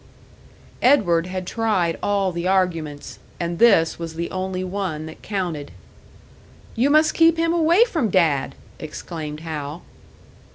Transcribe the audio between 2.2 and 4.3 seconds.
the arguments, and this was